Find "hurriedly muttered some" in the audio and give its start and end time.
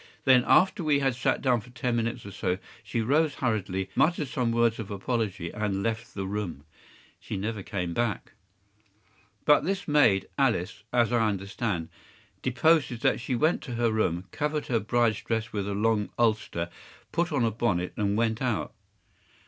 3.35-4.51